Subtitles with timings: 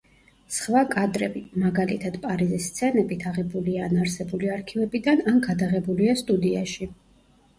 [0.57, 6.89] სხვა კადრები, მაგალითად, პარიზის სცენებით, აღებულია ან არსებული არქივებიდან, ან გადაღებულია სტუდიაში.